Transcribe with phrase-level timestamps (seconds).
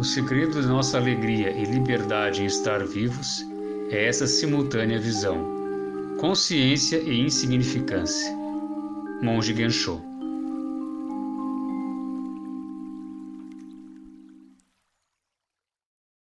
[0.00, 3.46] O segredo de nossa alegria e liberdade em estar vivos
[3.90, 8.34] é essa simultânea visão, consciência e insignificância.
[9.20, 10.00] Monge Gensho